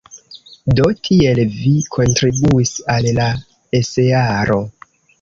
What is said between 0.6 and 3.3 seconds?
Do, tiel vi kontribuis al